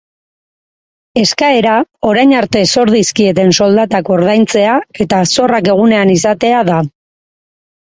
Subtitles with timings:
[1.23, 1.75] Eskaera
[2.13, 6.85] orain arte zor dizkieten soldatak ordaintzea eta zorrak egunean izatea da.